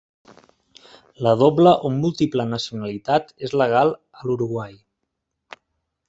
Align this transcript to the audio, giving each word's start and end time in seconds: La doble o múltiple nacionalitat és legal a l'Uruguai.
La 1.25 1.33
doble 1.41 1.73
o 1.89 1.91
múltiple 1.97 2.45
nacionalitat 2.53 3.29
és 3.49 3.53
legal 3.63 3.93
a 4.21 4.25
l'Uruguai. 4.31 4.73